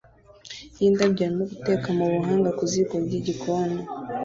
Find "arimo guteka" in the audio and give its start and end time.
1.25-1.87